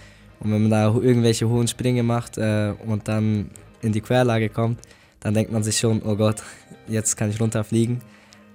Und 0.41 0.53
wenn 0.53 0.63
man 0.63 0.71
da 0.71 0.87
irgendwelche 0.87 1.49
hohen 1.49 1.69
Sprünge 1.69 2.03
macht 2.03 2.39
äh, 2.39 2.73
und 2.87 3.09
dann 3.09 3.51
in 3.81 3.93
die 3.93 4.01
Querlage 4.01 4.49
kommt, 4.49 4.79
dann 5.25 5.35
denkt 5.35 5.51
man 5.51 5.65
sich 5.65 5.79
schon, 5.79 6.03
oh 6.05 6.15
Gott, 6.15 6.37
jetzt 6.87 7.17
kann 7.17 7.31
ich 7.31 7.41
runterfliegen. 7.41 8.01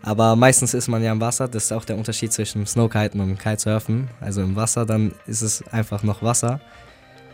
Aber 0.01 0.37
meistens 0.37 0.73
ist 0.73 0.87
man 0.87 1.03
ja 1.03 1.11
im 1.11 1.19
Wasser, 1.19 1.49
das 1.49 1.65
ist 1.65 1.71
auch 1.73 1.83
der 1.83 1.97
Unterschied 1.97 2.31
zwischen 2.31 2.65
Snowkiten 2.65 3.19
und 3.19 3.37
Kitesurfen. 3.37 4.07
Also 4.21 4.41
im 4.41 4.55
Wasser, 4.55 4.85
dann 4.85 5.13
ist 5.27 5.41
es 5.41 5.67
einfach 5.67 6.03
noch 6.03 6.23
Wasser. 6.23 6.61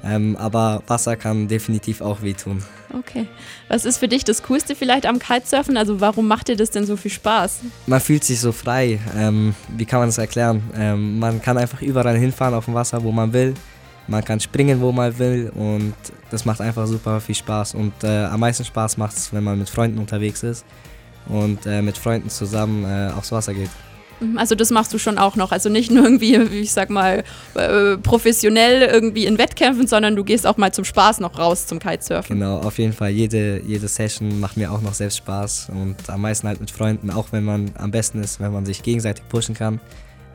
Ähm, 0.04 0.36
aber 0.38 0.84
Wasser 0.88 1.16
kann 1.16 1.48
definitiv 1.48 2.02
auch 2.02 2.22
wehtun. 2.22 2.64
Okay. 2.94 3.28
Was 3.68 3.86
ist 3.86 3.98
für 3.98 4.08
dich 4.08 4.24
das 4.24 4.42
Coolste 4.44 4.76
vielleicht 4.76 5.06
am 5.06 5.20
Kitesurfen? 5.20 5.78
Also 5.78 6.00
warum 6.00 6.28
macht 6.28 6.48
dir 6.48 6.56
das 6.56 6.72
denn 6.72 6.86
so 6.86 6.96
viel 6.96 7.12
Spaß? 7.12 7.60
Man 7.88 8.00
fühlt 8.00 8.24
sich 8.24 8.40
so 8.40 8.52
frei. 8.52 9.00
Ähm, 9.18 9.54
wie 9.76 9.86
kann 9.86 10.00
man 10.00 10.08
das 10.08 10.18
erklären? 10.18 10.64
Ähm, 10.76 11.20
man 11.20 11.42
kann 11.42 11.58
einfach 11.58 11.82
überall 11.82 12.18
hinfahren 12.18 12.54
auf 12.54 12.66
dem 12.66 12.74
Wasser, 12.74 13.04
wo 13.04 13.12
man 13.12 13.34
will. 13.34 13.54
Man 14.08 14.24
kann 14.24 14.40
springen, 14.40 14.80
wo 14.82 14.92
man 14.92 15.18
will 15.18 15.52
und 15.56 15.96
das 16.30 16.46
macht 16.46 16.62
einfach 16.62 16.86
super 16.86 17.20
viel 17.20 17.36
Spaß. 17.36 17.74
Und 17.74 18.04
äh, 18.04 18.26
am 18.26 18.40
meisten 18.40 18.64
Spaß 18.64 18.98
macht 18.98 19.18
es, 19.18 19.34
wenn 19.34 19.44
man 19.44 19.58
mit 19.58 19.70
Freunden 19.70 19.98
unterwegs 19.98 20.44
ist 20.44 20.66
und 21.28 21.66
äh, 21.66 21.82
mit 21.82 21.98
Freunden 21.98 22.30
zusammen 22.30 22.86
äh, 22.86 23.12
aufs 23.12 23.32
Wasser 23.32 23.54
geht. 23.54 23.70
Mhm, 24.20 24.38
also 24.38 24.56
das 24.56 24.70
machst 24.70 24.94
du 24.94 24.98
schon 24.98 25.18
auch 25.18 25.36
noch. 25.36 25.52
Also 25.52 25.70
nicht 25.70 25.92
nur 25.92 26.04
irgendwie, 26.04 26.36
ich 26.36 26.72
sag 26.72 26.90
mal, 26.90 27.24
äh, 27.56 27.98
professionell 27.98 28.84
irgendwie 28.84 29.26
in 29.26 29.38
Wettkämpfen, 29.38 29.88
sondern 29.88 30.16
du 30.16 30.24
gehst 30.24 30.46
auch 30.46 30.58
mal 30.58 30.72
zum 30.72 30.86
Spaß 30.86 31.20
noch 31.20 31.38
raus 31.38 31.68
zum 31.68 31.80
Kitesurfen. 31.80 32.40
Genau, 32.40 32.60
auf 32.60 32.78
jeden 32.78 32.94
Fall. 32.94 33.10
Jede, 33.10 33.62
jede 33.66 33.88
Session 33.88 34.40
macht 34.40 34.58
mir 34.58 34.72
auch 34.72 34.82
noch 34.82 34.94
selbst 34.94 35.18
Spaß 35.18 35.70
und 35.70 36.10
am 36.10 36.22
meisten 36.22 36.48
halt 36.48 36.60
mit 36.60 36.72
Freunden, 36.72 37.10
auch 37.10 37.28
wenn 37.32 37.44
man 37.44 37.72
am 37.78 37.92
besten 37.92 38.22
ist, 38.24 38.40
wenn 38.40 38.54
man 38.54 38.66
sich 38.66 38.84
gegenseitig 38.84 39.28
pushen 39.30 39.56
kann 39.56 39.80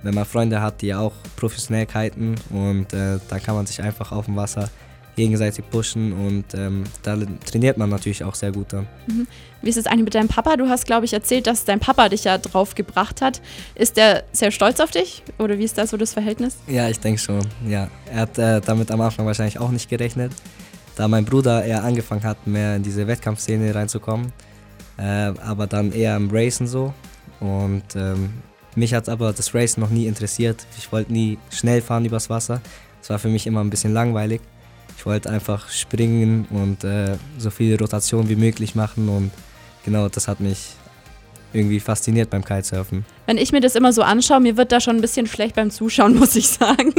wenn 0.03 0.15
man 0.15 0.25
Freunde 0.25 0.61
hat, 0.61 0.81
die 0.83 0.95
auch 0.95 1.13
professionell 1.37 1.87
kiten 1.87 2.35
und 2.51 2.93
äh, 2.93 3.19
da 3.29 3.39
kann 3.39 3.55
man 3.55 3.67
sich 3.67 3.83
einfach 3.83 4.13
auf 4.13 4.27
dem 4.27 4.37
Wasser 4.37 4.71
gegenseitig 5.17 5.69
pushen 5.71 6.13
und 6.13 6.45
ähm, 6.55 6.85
da 7.03 7.17
trainiert 7.45 7.77
man 7.77 7.91
natürlich 7.91 8.25
auch 8.25 8.35
sehr 8.35 8.53
gut 8.53 8.73
dann. 8.73 8.87
Mhm. 9.07 9.27
Wie 9.61 9.69
ist 9.69 9.77
es 9.77 9.87
eigentlich 9.87 10.05
mit 10.05 10.15
deinem 10.15 10.29
Papa? 10.29 10.57
Du 10.57 10.69
hast, 10.69 10.87
glaube 10.87 11.05
ich, 11.05 11.13
erzählt, 11.13 11.47
dass 11.47 11.65
dein 11.65 11.81
Papa 11.81 12.09
dich 12.09 12.25
ja 12.25 12.39
drauf 12.39 12.75
gebracht 12.75 13.21
hat. 13.21 13.43
Ist 13.75 13.99
der 13.99 14.25
sehr 14.33 14.51
stolz 14.51 14.81
auf 14.81 14.91
dich 14.91 15.23
oder 15.39 15.59
wie 15.59 15.65
ist 15.65 15.77
da 15.77 15.87
so 15.87 15.97
das 15.97 16.15
Verhältnis? 16.15 16.57
Ja, 16.67 16.89
ich 16.89 17.01
denke 17.01 17.21
schon, 17.21 17.41
ja. 17.69 17.89
Er 18.11 18.21
hat 18.21 18.39
äh, 18.39 18.61
damit 18.61 18.91
am 18.91 19.01
Anfang 19.03 19.27
wahrscheinlich 19.27 19.59
auch 19.59 19.71
nicht 19.71 19.91
gerechnet, 19.91 20.33
da 20.97 21.07
mein 21.09 21.25
Bruder 21.25 21.65
eher 21.65 21.85
angefangen 21.85 22.25
hat, 22.25 22.47
mehr 22.47 22.77
in 22.77 22.83
diese 22.83 23.07
Wettkampfszene 23.07 23.75
reinzukommen, 23.75 24.33
äh, 24.97 25.03
aber 25.03 25.67
dann 25.67 25.93
eher 25.93 26.17
im 26.17 26.31
Racen 26.31 26.67
so. 26.67 26.95
Und 27.41 27.85
ähm, 27.97 28.31
mich 28.77 28.95
hat 28.95 29.09
aber 29.09 29.33
das 29.33 29.55
Racen 29.55 29.81
noch 29.81 29.91
nie 29.91 30.07
interessiert. 30.07 30.65
Ich 30.79 30.93
wollte 30.93 31.13
nie 31.13 31.39
schnell 31.51 31.83
fahren 31.83 32.05
übers 32.05 32.31
Wasser. 32.31 32.61
Es 33.03 33.11
war 33.11 33.19
für 33.19 33.29
mich 33.29 33.47
immer 33.47 33.61
ein 33.63 33.71
bisschen 33.71 33.93
langweilig. 33.93 34.41
Ich 34.97 35.07
wollte 35.07 35.31
einfach 35.31 35.69
springen 35.71 36.47
und 36.51 36.85
äh, 36.85 37.17
so 37.39 37.51
viele 37.51 37.79
Rotation 37.79 38.29
wie 38.29 38.37
möglich 38.37 38.75
machen 38.75 39.09
und 39.09 39.31
genau 39.85 40.09
das 40.09 40.29
hat 40.29 40.41
mich 40.41 40.75
irgendwie 41.53 41.81
fasziniert 41.81 42.31
beim 42.31 42.45
Kitesurfen. 42.45 43.05
Wenn 43.27 43.39
ich 43.39 43.51
mir 43.53 43.61
das 43.61 43.75
immer 43.75 43.93
so 43.93 44.03
anschaue, 44.03 44.41
mir 44.41 44.57
wird 44.57 44.73
da 44.73 44.81
schon 44.81 44.97
ein 44.97 45.01
bisschen 45.01 45.27
schlecht 45.27 45.57
beim 45.57 45.71
Zuschauen, 45.71 46.15
muss 46.19 46.37
ich 46.37 46.49
sagen. 46.49 46.93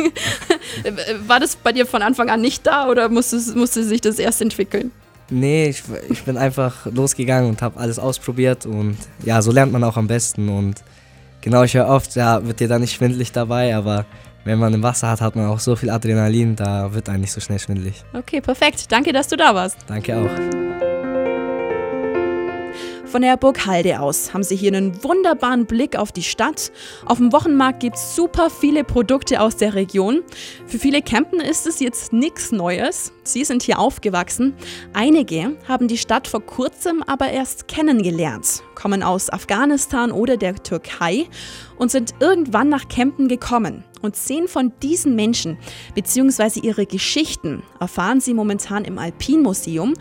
War 1.28 1.40
das 1.40 1.56
bei 1.56 1.72
dir 1.72 1.86
von 1.86 2.01
Anfang 2.01 2.30
an 2.30 2.42
nicht 2.42 2.66
da 2.66 2.90
oder 2.90 3.08
musste, 3.10 3.38
musste 3.56 3.84
sich 3.84 4.01
das 4.01 4.20
erst 4.20 4.42
entwickeln? 4.42 4.92
Nee, 5.30 5.70
ich, 5.70 5.84
ich 6.10 6.24
bin 6.24 6.38
einfach 6.38 6.86
losgegangen 6.88 7.50
und 7.50 7.62
habe 7.62 7.80
alles 7.80 8.00
ausprobiert 8.00 8.66
und 8.66 8.98
ja, 9.24 9.42
so 9.42 9.51
lernt 9.51 9.72
man 9.72 9.84
auch 9.84 9.96
am 9.96 10.08
besten 10.08 10.50
und 10.50 10.84
genau, 11.42 11.64
ich 11.64 11.74
höre 11.74 11.88
oft, 11.88 12.16
ja, 12.16 12.46
wird 12.46 12.60
dir 12.60 12.68
da 12.68 12.80
nicht 12.80 12.94
schwindlig 12.94 13.32
dabei, 13.32 13.76
aber 13.76 14.06
wenn 14.44 14.58
man 14.58 14.74
im 14.74 14.82
Wasser 14.82 15.10
hat, 15.10 15.22
hat 15.22 15.36
man 15.36 15.48
auch 15.48 15.60
so 15.60 15.76
viel 15.76 15.90
Adrenalin, 15.90 16.56
da 16.56 16.94
wird 16.94 17.10
einem 17.10 17.22
nicht 17.22 17.32
so 17.32 17.42
schnell 17.42 17.60
schwindlig. 17.60 18.04
Okay, 18.14 18.42
perfekt. 18.42 18.92
Danke, 18.92 19.14
dass 19.14 19.28
du 19.28 19.36
da 19.36 19.54
warst. 19.54 19.78
Danke 19.88 20.18
auch. 20.18 20.91
Von 23.12 23.24
der 23.24 23.36
Burg 23.36 23.65
Halde 23.65 24.00
aus 24.00 24.34
haben 24.34 24.41
Sie 24.41 24.56
hier 24.56 24.72
einen 24.72 25.03
wunderbaren 25.03 25.65
Blick 25.65 25.98
auf 25.98 26.13
die 26.13 26.24
Stadt. 26.24 26.72
Auf 27.06 27.18
dem 27.18 27.34
Wochenmarkt 27.34 27.82
gibt 27.82 27.98
es 27.98 28.15
super 28.15 28.50
viele 28.50 28.86
Produkte 28.86 29.41
aus 29.41 29.58
der 29.58 29.74
Region. 29.74 30.22
Für 30.65 30.80
viele 30.80 31.01
Campen 31.01 31.41
ist 31.41 31.68
es 31.68 31.82
jetzt 31.82 32.13
nichts 32.13 32.53
Neues. 32.53 33.12
Sie 33.24 33.44
sind 33.44 33.63
hier 33.63 33.80
aufgewachsen. 33.80 34.53
Einige 34.94 35.58
haben 35.68 35.89
die 35.89 35.98
Stadt 35.98 36.25
vor 36.25 36.39
kurzem 36.39 37.03
aber 37.03 37.30
erst 37.30 37.68
kennengelernt, 37.68 38.63
kommen 38.75 39.03
aus 39.03 39.30
Afghanistan 39.30 40.13
oder 40.13 40.38
der 40.38 40.56
Türkei 40.56 41.27
und 41.75 41.91
sind 41.91 42.13
irgendwann 42.22 42.70
nach 42.70 42.88
Campen 42.88 43.27
gekommen. 43.27 43.84
Und 44.01 44.15
zehn 44.15 44.48
von 44.48 44.74
diesen 44.81 45.15
Menschen 45.15 45.58
bzw. 45.96 46.60
ihre 46.62 46.86
Geschichten 46.86 47.63
erfahren 47.79 48.20
Sie 48.20 48.34
momentan 48.34 48.86
im 48.86 48.98
Alpinmuseum. 48.98 49.93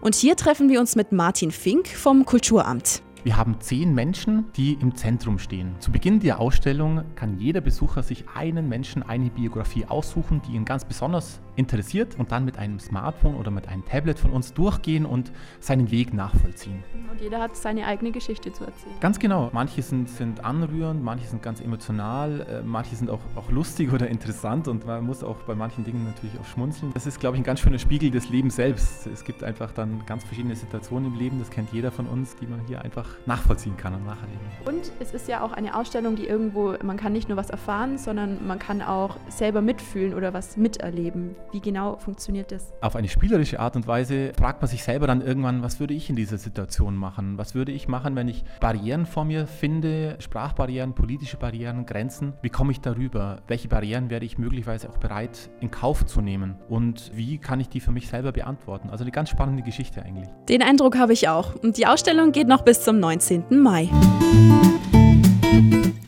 Und 0.00 0.14
hier 0.14 0.36
treffen 0.36 0.68
wir 0.68 0.80
uns 0.80 0.96
mit 0.96 1.12
Martin 1.12 1.50
Fink 1.50 1.88
vom 1.88 2.24
Kulturamt. 2.24 3.02
Wir 3.24 3.36
haben 3.36 3.60
zehn 3.60 3.94
Menschen, 3.94 4.46
die 4.56 4.74
im 4.74 4.94
Zentrum 4.94 5.38
stehen. 5.38 5.74
Zu 5.80 5.90
Beginn 5.90 6.20
der 6.20 6.38
Ausstellung 6.38 7.02
kann 7.16 7.38
jeder 7.38 7.60
Besucher 7.60 8.02
sich 8.02 8.24
einen 8.34 8.68
Menschen, 8.68 9.02
eine 9.02 9.28
Biografie 9.30 9.86
aussuchen, 9.86 10.40
die 10.46 10.52
ihn 10.52 10.64
ganz 10.64 10.84
besonders 10.84 11.40
interessiert 11.56 12.16
und 12.16 12.30
dann 12.30 12.44
mit 12.44 12.56
einem 12.58 12.78
Smartphone 12.78 13.34
oder 13.34 13.50
mit 13.50 13.66
einem 13.66 13.84
Tablet 13.84 14.18
von 14.18 14.30
uns 14.30 14.54
durchgehen 14.54 15.04
und 15.04 15.32
seinen 15.58 15.90
Weg 15.90 16.14
nachvollziehen. 16.14 16.84
Und 17.10 17.20
jeder 17.20 17.40
hat 17.40 17.56
seine 17.56 17.86
eigene 17.86 18.12
Geschichte 18.12 18.52
zu 18.52 18.64
erzählen. 18.64 18.94
Ganz 19.00 19.18
genau. 19.18 19.50
Manche 19.52 19.82
sind, 19.82 20.08
sind 20.08 20.44
anrührend, 20.44 21.02
manche 21.02 21.26
sind 21.26 21.42
ganz 21.42 21.60
emotional, 21.60 22.46
äh, 22.48 22.62
manche 22.62 22.94
sind 22.94 23.10
auch, 23.10 23.20
auch 23.34 23.50
lustig 23.50 23.92
oder 23.92 24.06
interessant 24.08 24.68
und 24.68 24.86
man 24.86 25.04
muss 25.04 25.24
auch 25.24 25.38
bei 25.38 25.56
manchen 25.56 25.82
Dingen 25.82 26.04
natürlich 26.04 26.38
auch 26.38 26.46
schmunzeln. 26.46 26.92
Das 26.94 27.06
ist, 27.06 27.18
glaube 27.18 27.36
ich, 27.36 27.40
ein 27.40 27.44
ganz 27.44 27.60
schöner 27.60 27.78
Spiegel 27.78 28.12
des 28.12 28.28
Lebens 28.28 28.54
selbst. 28.54 29.08
Es 29.08 29.24
gibt 29.24 29.42
einfach 29.42 29.72
dann 29.72 30.06
ganz 30.06 30.22
verschiedene 30.22 30.54
Situationen 30.54 31.12
im 31.12 31.18
Leben, 31.18 31.40
das 31.40 31.50
kennt 31.50 31.72
jeder 31.72 31.90
von 31.90 32.06
uns, 32.06 32.36
die 32.36 32.46
man 32.46 32.60
hier 32.68 32.82
einfach 32.82 33.07
nachvollziehen 33.26 33.76
kann 33.76 33.94
und 33.94 34.04
nacherleben. 34.04 34.38
Und 34.64 34.92
es 35.00 35.14
ist 35.14 35.28
ja 35.28 35.42
auch 35.42 35.52
eine 35.52 35.74
Ausstellung, 35.74 36.16
die 36.16 36.26
irgendwo, 36.26 36.74
man 36.82 36.96
kann 36.96 37.12
nicht 37.12 37.28
nur 37.28 37.36
was 37.36 37.50
erfahren, 37.50 37.98
sondern 37.98 38.46
man 38.46 38.58
kann 38.58 38.82
auch 38.82 39.16
selber 39.28 39.60
mitfühlen 39.60 40.14
oder 40.14 40.34
was 40.34 40.56
miterleben. 40.56 41.36
Wie 41.52 41.60
genau 41.60 41.96
funktioniert 41.96 42.52
das? 42.52 42.72
Auf 42.80 42.96
eine 42.96 43.08
spielerische 43.08 43.60
Art 43.60 43.76
und 43.76 43.86
Weise 43.86 44.32
fragt 44.36 44.62
man 44.62 44.68
sich 44.68 44.82
selber 44.82 45.06
dann 45.06 45.20
irgendwann, 45.20 45.62
was 45.62 45.80
würde 45.80 45.94
ich 45.94 46.10
in 46.10 46.16
dieser 46.16 46.38
Situation 46.38 46.96
machen? 46.96 47.38
Was 47.38 47.54
würde 47.54 47.72
ich 47.72 47.88
machen, 47.88 48.16
wenn 48.16 48.28
ich 48.28 48.44
Barrieren 48.60 49.06
vor 49.06 49.24
mir 49.24 49.46
finde, 49.46 50.16
Sprachbarrieren, 50.18 50.94
politische 50.94 51.36
Barrieren, 51.36 51.86
Grenzen? 51.86 52.34
Wie 52.42 52.50
komme 52.50 52.72
ich 52.72 52.80
darüber? 52.80 53.42
Welche 53.46 53.68
Barrieren 53.68 54.10
werde 54.10 54.26
ich 54.26 54.38
möglicherweise 54.38 54.88
auch 54.88 54.98
bereit 54.98 55.50
in 55.60 55.70
Kauf 55.70 56.06
zu 56.06 56.20
nehmen? 56.20 56.56
Und 56.68 57.10
wie 57.14 57.38
kann 57.38 57.60
ich 57.60 57.68
die 57.68 57.80
für 57.80 57.92
mich 57.92 58.08
selber 58.08 58.32
beantworten? 58.32 58.90
Also 58.90 59.04
eine 59.04 59.12
ganz 59.12 59.30
spannende 59.30 59.62
Geschichte 59.62 60.02
eigentlich. 60.02 60.28
Den 60.48 60.62
Eindruck 60.62 60.98
habe 60.98 61.12
ich 61.12 61.28
auch. 61.28 61.54
Und 61.56 61.76
die 61.76 61.86
Ausstellung 61.86 62.32
geht 62.32 62.48
noch 62.48 62.62
bis 62.62 62.82
zum 62.82 62.97
19. 62.98 63.44
Mai. 63.50 63.88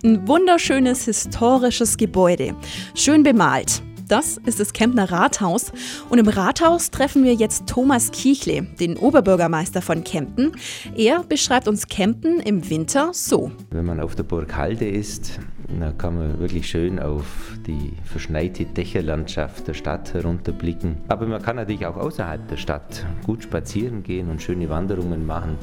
Ein 0.03 0.27
wunderschönes 0.27 1.05
historisches 1.05 1.97
Gebäude, 1.97 2.55
schön 2.95 3.23
bemalt. 3.23 3.83
Das 4.11 4.39
ist 4.45 4.59
das 4.59 4.73
Kempner 4.73 5.13
Rathaus. 5.13 5.71
Und 6.09 6.19
im 6.19 6.27
Rathaus 6.27 6.91
treffen 6.91 7.23
wir 7.23 7.35
jetzt 7.35 7.69
Thomas 7.69 8.11
Kiechle, 8.11 8.63
den 8.63 8.97
Oberbürgermeister 8.97 9.83
von 9.83 10.03
Kempten. 10.03 10.51
Er 10.97 11.23
beschreibt 11.23 11.69
uns 11.69 11.87
Kempten 11.87 12.41
im 12.41 12.69
Winter 12.69 13.11
so. 13.13 13.53
Wenn 13.71 13.85
man 13.85 14.01
auf 14.01 14.17
der 14.17 14.25
Burg 14.25 14.57
Halde 14.57 14.89
ist, 14.89 15.39
da 15.79 15.93
kann 15.93 16.19
man 16.19 16.41
wirklich 16.41 16.69
schön 16.69 16.99
auf 16.99 17.57
die 17.67 17.93
verschneite 18.05 18.65
Dächerlandschaft 18.65 19.69
der 19.69 19.75
Stadt 19.75 20.12
herunterblicken. 20.12 20.97
Aber 21.09 21.27
man 21.27 21.41
kann 21.41 21.57
natürlich 21.57 21.87
auch 21.87 21.97
außerhalb 21.97 22.49
der 22.49 22.57
Stadt 22.57 23.07
gut 23.25 23.45
spazieren 23.45 24.03
gehen 24.03 24.29
und 24.31 24.43
schöne 24.43 24.69
Wanderungen 24.69 25.27
machen. 25.27 25.57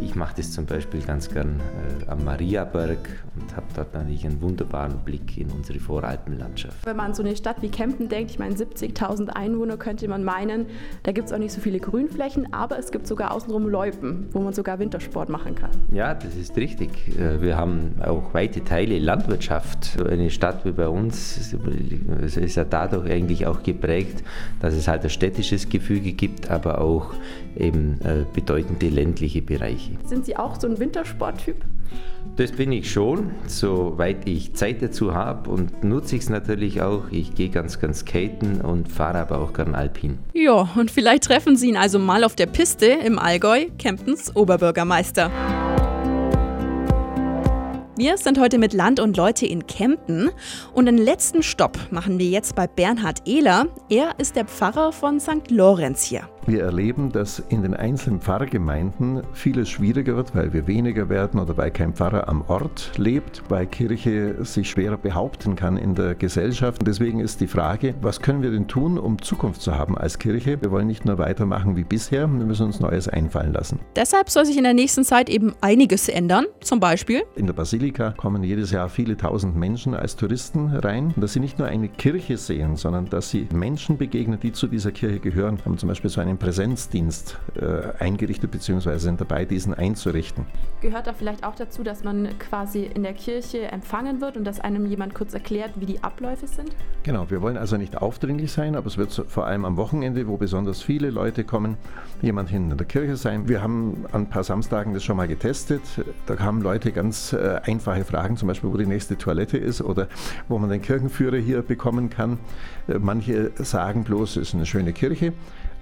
Ich 0.00 0.14
mache 0.14 0.36
das 0.36 0.52
zum 0.52 0.66
Beispiel 0.66 1.00
ganz 1.00 1.28
gern 1.28 1.60
äh, 1.60 2.10
am 2.10 2.24
Mariaberg 2.24 3.24
und 3.34 3.56
habe 3.56 3.66
dort 3.74 3.94
natürlich 3.94 4.24
einen 4.24 4.40
wunderbaren 4.40 4.98
Blick 5.04 5.36
in 5.36 5.50
unsere 5.50 5.80
Voralpenlandschaft. 5.80 6.86
Wenn 6.86 6.96
man 6.96 7.06
an 7.06 7.14
so 7.14 7.22
eine 7.22 7.34
Stadt 7.34 7.60
wie 7.62 7.68
Kempten 7.68 8.08
denkt, 8.08 8.30
ich 8.30 8.38
meine 8.38 8.54
70.000 8.54 9.30
Einwohner, 9.30 9.76
könnte 9.76 10.06
man 10.06 10.22
meinen, 10.24 10.66
da 11.02 11.12
gibt 11.12 11.28
es 11.28 11.32
auch 11.32 11.38
nicht 11.38 11.52
so 11.52 11.60
viele 11.60 11.80
Grünflächen, 11.80 12.52
aber 12.52 12.78
es 12.78 12.92
gibt 12.92 13.06
sogar 13.06 13.32
außenrum 13.32 13.68
Loipen, 13.68 14.28
wo 14.32 14.40
man 14.40 14.52
sogar 14.52 14.78
Wintersport 14.78 15.28
machen 15.28 15.54
kann. 15.54 15.70
Ja, 15.92 16.14
das 16.14 16.36
ist 16.36 16.56
richtig. 16.56 16.90
Äh, 17.18 17.42
wir 17.42 17.56
haben 17.56 17.94
auch 18.00 18.32
weite 18.34 18.62
Teile 18.62 18.98
Landwirtschaft 18.98 19.47
Landschaft. 19.48 19.98
Eine 20.08 20.30
Stadt 20.30 20.64
wie 20.64 20.72
bei 20.72 20.88
uns 20.88 21.52
ist 22.36 22.56
ja 22.56 22.64
dadurch 22.64 23.10
eigentlich 23.10 23.46
auch 23.46 23.62
geprägt, 23.62 24.22
dass 24.60 24.74
es 24.74 24.88
halt 24.88 25.04
ein 25.04 25.10
städtisches 25.10 25.68
Gefüge 25.68 26.12
gibt, 26.12 26.50
aber 26.50 26.80
auch 26.80 27.14
eben 27.56 28.00
äh, 28.04 28.24
bedeutende 28.32 28.88
ländliche 28.88 29.42
Bereiche. 29.42 29.92
Sind 30.04 30.26
Sie 30.26 30.36
auch 30.36 30.60
so 30.60 30.66
ein 30.66 30.78
Wintersporttyp? 30.78 31.56
Das 32.36 32.52
bin 32.52 32.72
ich 32.72 32.92
schon, 32.92 33.30
soweit 33.46 34.28
ich 34.28 34.54
Zeit 34.54 34.82
dazu 34.82 35.14
habe 35.14 35.48
und 35.50 35.82
nutze 35.82 36.16
ich 36.16 36.22
es 36.22 36.28
natürlich 36.28 36.82
auch. 36.82 37.04
Ich 37.10 37.34
gehe 37.34 37.48
ganz, 37.48 37.80
ganz 37.80 38.00
skaten 38.00 38.60
und 38.60 38.92
fahre 38.92 39.18
aber 39.18 39.38
auch 39.40 39.54
gern 39.54 39.74
Alpin. 39.74 40.18
Ja, 40.34 40.68
und 40.76 40.90
vielleicht 40.90 41.24
treffen 41.24 41.56
Sie 41.56 41.68
ihn 41.68 41.76
also 41.76 41.98
mal 41.98 42.24
auf 42.24 42.36
der 42.36 42.46
Piste 42.46 42.86
im 42.86 43.18
Allgäu, 43.18 43.66
Kemptens 43.78 44.36
Oberbürgermeister. 44.36 45.30
Wir 47.98 48.16
sind 48.16 48.38
heute 48.38 48.58
mit 48.58 48.74
Land 48.74 49.00
und 49.00 49.16
Leute 49.16 49.44
in 49.44 49.66
Kempten 49.66 50.30
und 50.72 50.86
den 50.86 50.98
letzten 50.98 51.42
Stopp 51.42 51.76
machen 51.90 52.20
wir 52.20 52.28
jetzt 52.28 52.54
bei 52.54 52.68
Bernhard 52.68 53.26
Ehler. 53.26 53.66
Er 53.90 54.14
ist 54.18 54.36
der 54.36 54.44
Pfarrer 54.44 54.92
von 54.92 55.18
St. 55.18 55.50
Lorenz 55.50 56.04
hier. 56.04 56.28
Wir 56.48 56.62
erleben, 56.62 57.12
dass 57.12 57.40
in 57.50 57.60
den 57.60 57.74
einzelnen 57.74 58.22
Pfarrgemeinden 58.22 59.20
vieles 59.34 59.68
schwieriger 59.68 60.16
wird, 60.16 60.34
weil 60.34 60.54
wir 60.54 60.66
weniger 60.66 61.10
werden 61.10 61.38
oder 61.38 61.54
weil 61.58 61.70
kein 61.70 61.92
Pfarrer 61.92 62.26
am 62.26 62.40
Ort 62.48 62.92
lebt, 62.96 63.42
weil 63.50 63.66
Kirche 63.66 64.42
sich 64.46 64.70
schwerer 64.70 64.96
behaupten 64.96 65.56
kann 65.56 65.76
in 65.76 65.94
der 65.94 66.14
Gesellschaft. 66.14 66.80
Und 66.80 66.88
deswegen 66.88 67.20
ist 67.20 67.42
die 67.42 67.46
Frage, 67.46 67.94
was 68.00 68.22
können 68.22 68.40
wir 68.40 68.50
denn 68.50 68.66
tun, 68.66 68.98
um 68.98 69.20
Zukunft 69.20 69.60
zu 69.60 69.76
haben 69.76 69.98
als 69.98 70.18
Kirche? 70.18 70.56
Wir 70.62 70.70
wollen 70.70 70.86
nicht 70.86 71.04
nur 71.04 71.18
weitermachen 71.18 71.76
wie 71.76 71.84
bisher, 71.84 72.26
wir 72.26 72.46
müssen 72.46 72.64
uns 72.64 72.80
Neues 72.80 73.08
einfallen 73.08 73.52
lassen. 73.52 73.80
Deshalb 73.94 74.30
soll 74.30 74.46
sich 74.46 74.56
in 74.56 74.64
der 74.64 74.72
nächsten 74.72 75.04
Zeit 75.04 75.28
eben 75.28 75.54
einiges 75.60 76.08
ändern. 76.08 76.46
Zum 76.60 76.80
Beispiel 76.80 77.24
in 77.36 77.44
der 77.44 77.52
Basilika 77.52 78.12
kommen 78.12 78.42
jedes 78.42 78.70
Jahr 78.70 78.88
viele 78.88 79.18
tausend 79.18 79.54
Menschen 79.54 79.92
als 79.92 80.16
Touristen 80.16 80.68
rein. 80.68 81.12
Dass 81.18 81.34
sie 81.34 81.40
nicht 81.40 81.58
nur 81.58 81.68
eine 81.68 81.88
Kirche 81.90 82.38
sehen, 82.38 82.76
sondern 82.76 83.04
dass 83.04 83.28
sie 83.28 83.46
Menschen 83.52 83.98
begegnen, 83.98 84.40
die 84.40 84.52
zu 84.52 84.66
dieser 84.66 84.92
Kirche 84.92 85.20
gehören. 85.20 85.58
Haben 85.66 85.76
zum 85.76 85.90
Beispiel 85.90 86.08
so 86.08 86.22
einen 86.22 86.37
Präsenzdienst 86.38 87.38
äh, 87.60 88.02
eingerichtet 88.02 88.50
bzw. 88.50 88.98
sind 88.98 89.20
dabei, 89.20 89.44
diesen 89.44 89.74
einzurichten. 89.74 90.46
Gehört 90.80 91.06
da 91.06 91.12
vielleicht 91.12 91.44
auch 91.44 91.54
dazu, 91.54 91.82
dass 91.82 92.04
man 92.04 92.28
quasi 92.38 92.84
in 92.84 93.02
der 93.02 93.12
Kirche 93.12 93.70
empfangen 93.70 94.20
wird 94.20 94.36
und 94.36 94.44
dass 94.44 94.60
einem 94.60 94.86
jemand 94.86 95.14
kurz 95.14 95.34
erklärt, 95.34 95.72
wie 95.76 95.86
die 95.86 96.02
Abläufe 96.02 96.46
sind? 96.46 96.70
Genau, 97.02 97.30
wir 97.30 97.42
wollen 97.42 97.56
also 97.56 97.76
nicht 97.76 97.96
aufdringlich 97.96 98.52
sein, 98.52 98.76
aber 98.76 98.86
es 98.86 98.96
wird 98.96 99.12
vor 99.28 99.46
allem 99.46 99.64
am 99.64 99.76
Wochenende, 99.76 100.26
wo 100.28 100.36
besonders 100.36 100.82
viele 100.82 101.10
Leute 101.10 101.44
kommen, 101.44 101.76
jemand 102.22 102.48
hin 102.48 102.70
in 102.70 102.76
der 102.76 102.86
Kirche 102.86 103.16
sein. 103.16 103.48
Wir 103.48 103.62
haben 103.62 104.06
an 104.12 104.22
ein 104.22 104.30
paar 104.30 104.44
Samstagen 104.44 104.94
das 104.94 105.04
schon 105.04 105.16
mal 105.16 105.28
getestet. 105.28 105.82
Da 106.26 106.38
haben 106.38 106.62
Leute 106.62 106.92
ganz 106.92 107.32
äh, 107.32 107.60
einfache 107.64 108.04
Fragen, 108.04 108.36
zum 108.36 108.48
Beispiel, 108.48 108.72
wo 108.72 108.76
die 108.76 108.86
nächste 108.86 109.18
Toilette 109.18 109.58
ist 109.58 109.82
oder 109.82 110.08
wo 110.48 110.58
man 110.58 110.70
den 110.70 110.82
Kirchenführer 110.82 111.38
hier 111.38 111.62
bekommen 111.62 112.10
kann. 112.10 112.38
Äh, 112.88 112.98
manche 112.98 113.52
sagen 113.56 114.04
bloß, 114.04 114.36
es 114.36 114.48
ist 114.48 114.54
eine 114.54 114.66
schöne 114.66 114.92
Kirche. 114.92 115.32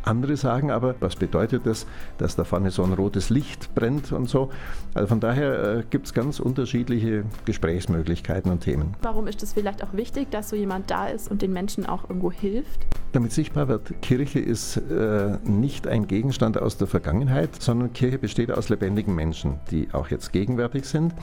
Andere 0.06 0.36
sagen 0.36 0.70
aber, 0.70 0.94
was 1.00 1.16
bedeutet 1.16 1.66
das, 1.66 1.86
dass 2.18 2.36
da 2.36 2.44
vorne 2.44 2.70
so 2.70 2.84
ein 2.84 2.92
rotes 2.92 3.28
Licht 3.28 3.74
brennt 3.74 4.12
und 4.12 4.28
so. 4.28 4.50
Also 4.94 5.08
von 5.08 5.20
daher 5.20 5.78
äh, 5.78 5.82
gibt 5.90 6.06
es 6.06 6.14
ganz 6.14 6.38
unterschiedliche 6.38 7.24
Gesprächsmöglichkeiten 7.44 8.50
und 8.50 8.60
Themen. 8.60 8.94
Warum 9.02 9.26
ist 9.26 9.42
es 9.42 9.52
vielleicht 9.52 9.82
auch 9.82 9.92
wichtig, 9.94 10.30
dass 10.30 10.48
so 10.48 10.56
jemand 10.56 10.90
da 10.90 11.08
ist 11.08 11.28
und 11.30 11.42
den 11.42 11.52
Menschen 11.52 11.86
auch 11.86 12.08
irgendwo 12.08 12.30
hilft? 12.30 12.86
Damit 13.12 13.32
sichtbar 13.32 13.66
wird, 13.66 14.00
Kirche 14.00 14.38
ist 14.38 14.76
äh, 14.76 15.38
nicht 15.44 15.88
ein 15.88 16.06
Gegenstand 16.06 16.60
aus 16.60 16.76
der 16.76 16.86
Vergangenheit, 16.86 17.60
sondern 17.60 17.92
Kirche 17.92 18.18
besteht 18.18 18.52
aus 18.52 18.68
lebendigen 18.68 19.14
Menschen, 19.14 19.58
die 19.70 19.88
auch 19.92 20.08
jetzt 20.08 20.32
gegenwärtig 20.32 20.84
sind, 20.84 21.14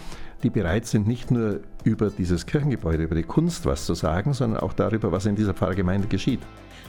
die 0.43 0.49
bereit 0.49 0.85
sind, 0.85 1.07
nicht 1.07 1.31
nur 1.31 1.61
über 1.83 2.09
dieses 2.09 2.45
Kirchengebäude, 2.45 3.03
über 3.03 3.15
die 3.15 3.23
Kunst 3.23 3.65
was 3.65 3.85
zu 3.85 3.93
sagen, 3.93 4.33
sondern 4.33 4.61
auch 4.61 4.73
darüber, 4.73 5.11
was 5.11 5.25
in 5.25 5.35
dieser 5.35 5.53
Pfarrgemeinde 5.53 6.07
geschieht. 6.07 6.39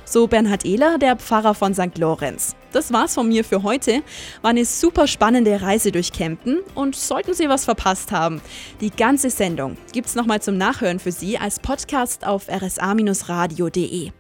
So 0.07 0.27
Bernhard 0.27 0.67
Ehler, 0.67 0.99
der 0.99 1.17
Pfarrer 1.17 1.55
von 1.55 1.73
St. 1.73 1.97
Lorenz. 1.97 2.55
Das 2.73 2.93
war's 2.93 3.15
von 3.15 3.27
mir 3.27 3.43
für 3.43 3.63
heute. 3.63 4.03
War 4.43 4.51
eine 4.51 4.67
super 4.67 5.07
spannende 5.07 5.63
Reise 5.63 5.93
durch 5.93 6.13
Kempten 6.13 6.61
und 6.75 6.95
sollten 6.95 7.33
Sie 7.33 7.49
was 7.49 7.65
verpasst 7.65 8.13
haben, 8.13 8.43
die 8.83 8.91
ganze 8.91 9.31
Sendung 9.31 9.79
gibt's 9.93 10.15
nochmal 10.15 10.43
zum 10.43 10.59
Nachhören 10.59 10.99
für 10.99 11.13
Sie 11.13 11.39
als 11.39 11.59
Podcast 11.59 12.27
auf 12.27 12.49
rsa-radio.de. 12.49 14.11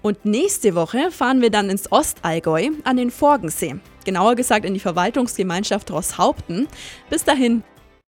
Und 0.00 0.24
nächste 0.24 0.76
Woche 0.76 1.10
fahren 1.10 1.40
wir 1.40 1.50
dann 1.50 1.70
ins 1.70 1.90
Ostallgäu 1.90 2.68
an 2.84 2.96
den 2.96 3.10
Forgensee. 3.10 3.76
Genauer 4.04 4.36
gesagt 4.36 4.64
in 4.64 4.74
die 4.74 4.80
Verwaltungsgemeinschaft 4.80 5.90
Rosshaupten. 5.90 6.68
Bis 7.08 7.24
dahin, 7.24 7.62